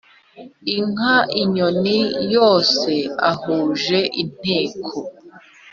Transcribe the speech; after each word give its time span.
inka, 0.75 1.15
inyoni 1.41 1.97
yose 2.35 2.93
ahuje 3.31 3.99
inteko 4.21 4.97